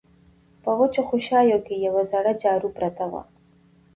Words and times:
په 0.63 0.71
وچو 0.79 1.01
خوشايو 1.09 1.57
کې 1.65 1.75
يوه 1.85 2.03
زړه 2.11 2.31
جارو 2.43 2.69
پرته 2.77 3.05
وه. 3.11 3.23